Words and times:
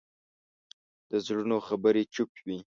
د 1.09 1.11
زړونو 1.25 1.57
خبرې 1.67 2.03
چوپ 2.13 2.31
وي 2.45 2.57